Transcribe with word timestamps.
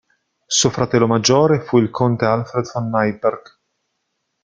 Suo 0.47 0.71
fratello 0.71 1.05
maggiore 1.05 1.61
fu 1.61 1.77
il 1.77 1.91
conte 1.91 2.25
Alfred 2.25 2.67
von 2.73 2.89
Neipperg. 2.89 3.59